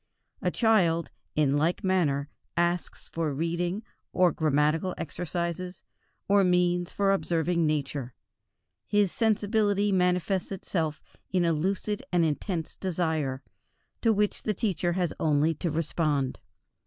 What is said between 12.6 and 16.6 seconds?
desire, to which the teacher has only to respond.